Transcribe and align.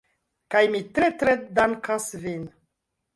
Kaj 0.53 0.61
mi 0.75 0.79
tre, 0.95 1.09
tre 1.23 1.35
dankas 1.59 2.09
vin. 2.25 2.49